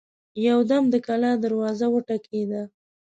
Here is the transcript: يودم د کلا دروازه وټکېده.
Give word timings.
يودم 0.47 0.83
د 0.93 0.95
کلا 1.07 1.31
دروازه 1.43 1.85
وټکېده. 1.91 2.61